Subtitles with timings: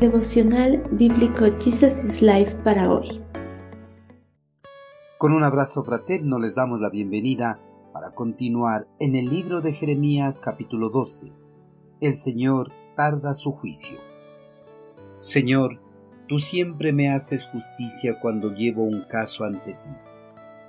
[0.00, 3.22] Devocional Bíblico Jesus is Life para hoy.
[5.18, 7.60] Con un abrazo fraterno les damos la bienvenida
[7.92, 11.34] para continuar en el libro de Jeremías capítulo 12.
[12.00, 13.98] El Señor tarda su juicio.
[15.18, 15.82] Señor,
[16.26, 19.90] tú siempre me haces justicia cuando llevo un caso ante ti.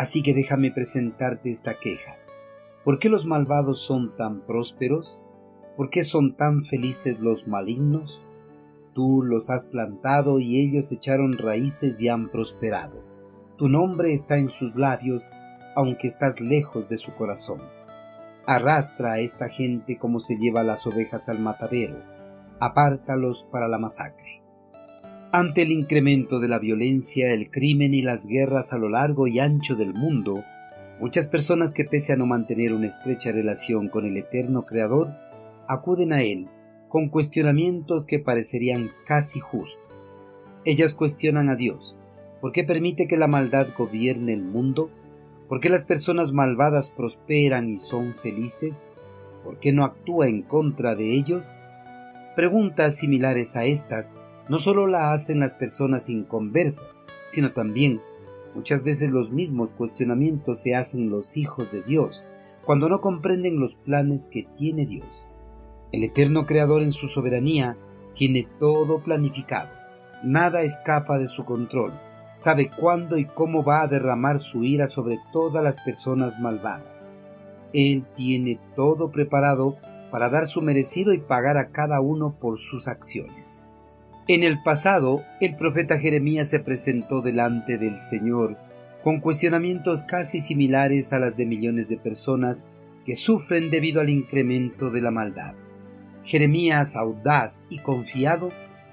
[0.00, 2.16] Así que déjame presentarte esta queja.
[2.82, 5.20] ¿Por qué los malvados son tan prósperos?
[5.76, 8.20] ¿Por qué son tan felices los malignos?
[8.94, 13.02] Tú los has plantado y ellos echaron raíces y han prosperado.
[13.56, 15.30] Tu nombre está en sus labios,
[15.74, 17.60] aunque estás lejos de su corazón.
[18.44, 21.96] Arrastra a esta gente como se lleva las ovejas al matadero.
[22.60, 24.42] Apártalos para la masacre.
[25.32, 29.38] Ante el incremento de la violencia, el crimen y las guerras a lo largo y
[29.38, 30.44] ancho del mundo,
[31.00, 35.08] muchas personas que pese a no mantener una estrecha relación con el eterno Creador,
[35.66, 36.48] acuden a Él
[36.92, 40.14] con cuestionamientos que parecerían casi justos.
[40.66, 41.96] Ellas cuestionan a Dios.
[42.42, 44.90] ¿Por qué permite que la maldad gobierne el mundo?
[45.48, 48.88] ¿Por qué las personas malvadas prosperan y son felices?
[49.42, 51.58] ¿Por qué no actúa en contra de ellos?
[52.36, 54.12] Preguntas similares a estas
[54.50, 58.00] no solo la hacen las personas inconversas, sino también
[58.54, 62.26] muchas veces los mismos cuestionamientos se hacen los hijos de Dios
[62.66, 65.30] cuando no comprenden los planes que tiene Dios.
[65.92, 67.76] El eterno Creador en su soberanía
[68.14, 69.68] tiene todo planificado.
[70.24, 71.92] Nada escapa de su control.
[72.34, 77.12] Sabe cuándo y cómo va a derramar su ira sobre todas las personas malvadas.
[77.74, 79.76] Él tiene todo preparado
[80.10, 83.66] para dar su merecido y pagar a cada uno por sus acciones.
[84.28, 88.56] En el pasado, el profeta Jeremías se presentó delante del Señor
[89.02, 92.66] con cuestionamientos casi similares a las de millones de personas
[93.04, 95.54] que sufren debido al incremento de la maldad.
[96.24, 98.50] Jeremías, audaz y confiado,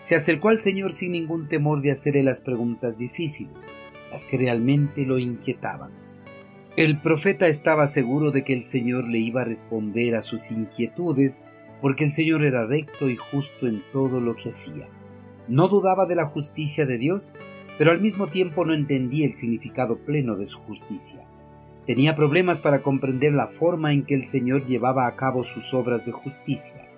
[0.00, 3.68] se acercó al Señor sin ningún temor de hacerle las preguntas difíciles,
[4.10, 5.90] las que realmente lo inquietaban.
[6.76, 11.44] El profeta estaba seguro de que el Señor le iba a responder a sus inquietudes
[11.82, 14.88] porque el Señor era recto y justo en todo lo que hacía.
[15.48, 17.34] No dudaba de la justicia de Dios,
[17.76, 21.26] pero al mismo tiempo no entendía el significado pleno de su justicia.
[21.86, 26.06] Tenía problemas para comprender la forma en que el Señor llevaba a cabo sus obras
[26.06, 26.89] de justicia.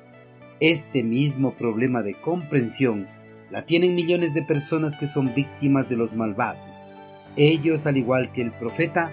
[0.63, 3.09] Este mismo problema de comprensión
[3.51, 6.87] la tienen millones de personas que son víctimas de los malvados.
[7.35, 9.11] Ellos, al igual que el profeta,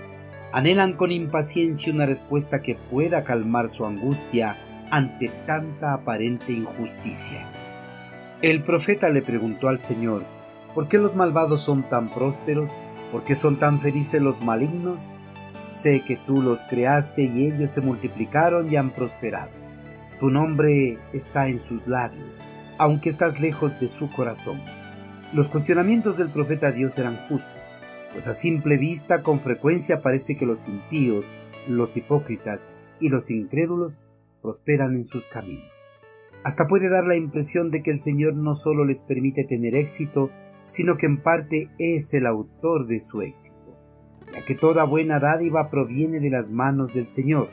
[0.54, 4.58] anhelan con impaciencia una respuesta que pueda calmar su angustia
[4.92, 7.50] ante tanta aparente injusticia.
[8.44, 10.26] El profeta le preguntó al Señor,
[10.76, 12.70] ¿por qué los malvados son tan prósperos?
[13.12, 15.02] ¿Por qué son tan felices los malignos?
[15.72, 19.69] Sé que tú los creaste y ellos se multiplicaron y han prosperado.
[20.20, 22.38] Tu nombre está en sus labios,
[22.78, 24.62] aunque estás lejos de su corazón.
[25.34, 27.54] Los cuestionamientos del profeta Dios eran justos,
[28.12, 31.32] pues a simple vista con frecuencia parece que los impíos,
[31.68, 32.70] los hipócritas
[33.00, 34.02] y los incrédulos
[34.42, 35.92] prosperan en sus caminos.
[36.44, 40.32] Hasta puede dar la impresión de que el Señor no solo les permite tener éxito,
[40.68, 43.78] sino que en parte es el autor de su éxito,
[44.34, 47.50] ya que toda buena dádiva proviene de las manos del Señor,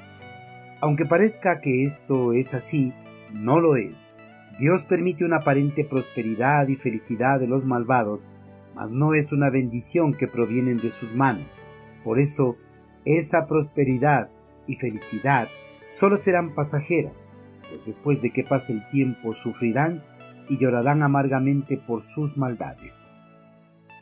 [0.81, 2.93] aunque parezca que esto es así,
[3.33, 4.13] no lo es.
[4.59, 8.29] Dios permite una aparente prosperidad y felicidad de los malvados,
[8.75, 11.63] mas no es una bendición que provienen de sus manos.
[12.05, 12.57] Por eso,
[13.05, 14.31] esa prosperidad
[14.67, 15.49] y felicidad
[15.91, 17.31] solo serán pasajeras,
[17.69, 20.05] pues después de que pase el tiempo sufrirán
[20.49, 23.11] y llorarán amargamente por sus maldades.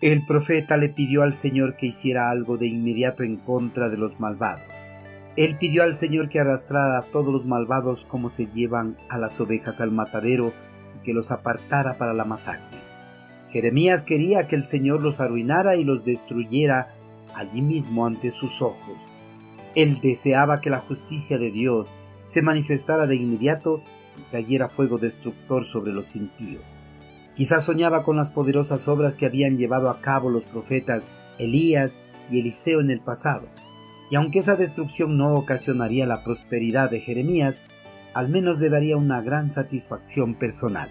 [0.00, 4.20] El profeta le pidió al Señor que hiciera algo de inmediato en contra de los
[4.20, 4.84] malvados.
[5.36, 9.40] Él pidió al Señor que arrastrara a todos los malvados como se llevan a las
[9.40, 10.52] ovejas al matadero
[10.96, 12.78] y que los apartara para la masacre.
[13.50, 16.94] Jeremías quería que el Señor los arruinara y los destruyera
[17.34, 18.96] allí mismo ante sus ojos.
[19.74, 21.88] Él deseaba que la justicia de Dios
[22.26, 23.82] se manifestara de inmediato
[24.16, 26.78] y cayera fuego destructor sobre los impíos.
[27.34, 31.98] Quizás soñaba con las poderosas obras que habían llevado a cabo los profetas Elías
[32.30, 33.48] y Eliseo en el pasado
[34.10, 37.62] y aunque esa destrucción no ocasionaría la prosperidad de Jeremías,
[38.12, 40.90] al menos le daría una gran satisfacción personal.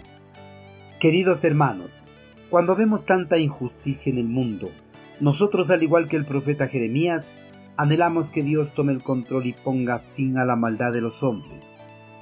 [1.00, 2.04] Queridos hermanos,
[2.50, 4.69] cuando vemos tanta injusticia en el mundo,
[5.19, 7.33] nosotros, al igual que el profeta Jeremías,
[7.77, 11.65] anhelamos que Dios tome el control y ponga fin a la maldad de los hombres.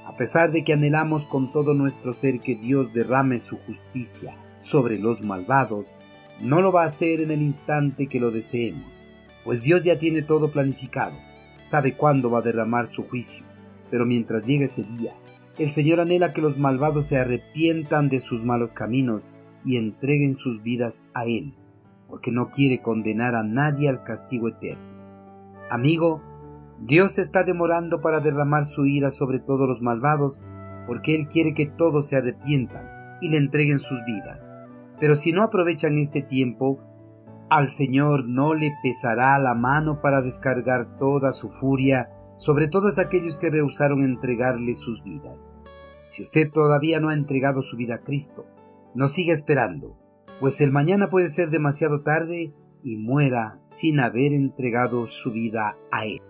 [0.06, 4.98] A pesar de que anhelamos con todo nuestro ser que Dios derrame su justicia sobre
[4.98, 5.86] los malvados,
[6.40, 9.01] no lo va a hacer en el instante que lo deseemos
[9.44, 11.16] pues Dios ya tiene todo planificado,
[11.64, 13.44] sabe cuándo va a derramar su juicio,
[13.90, 15.14] pero mientras llegue ese día,
[15.58, 19.28] El Señor anhela que los malvados se arrepientan de sus malos caminos
[19.66, 21.54] y entreguen sus vidas a Él,
[22.08, 24.82] porque no quiere condenar a nadie al castigo eterno.
[25.70, 26.22] Amigo,
[26.80, 30.42] Dios está demorando para derramar su ira sobre todos los malvados,
[30.86, 34.50] porque Él quiere que todos se arrepientan y le entreguen sus vidas.
[34.98, 36.80] Pero si no aprovechan este tiempo,
[37.56, 42.08] al Señor no le pesará la mano para descargar toda su furia
[42.38, 45.54] sobre todos aquellos que rehusaron entregarle sus vidas.
[46.08, 48.46] Si usted todavía no ha entregado su vida a Cristo,
[48.94, 49.98] no siga esperando,
[50.40, 56.06] pues el mañana puede ser demasiado tarde y muera sin haber entregado su vida a
[56.06, 56.20] Él.